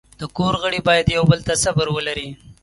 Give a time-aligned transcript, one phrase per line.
[0.19, 2.29] د کور غړي باید یو بل ته صبر ولري.